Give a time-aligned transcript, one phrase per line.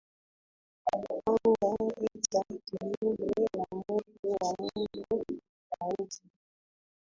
[0.93, 5.41] Alipanga vita kinyume na mtu wa Mungu,
[5.79, 6.21] Daudi.